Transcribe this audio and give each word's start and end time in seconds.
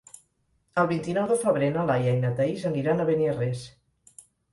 El 0.83 0.87
vint-i-nou 0.91 1.27
de 1.31 1.35
febrer 1.43 1.67
na 1.75 1.83
Laia 1.89 2.13
i 2.17 2.21
na 2.23 2.31
Thaís 2.39 2.65
aniran 2.71 3.05
a 3.05 3.05
Beniarrés. 3.11 3.63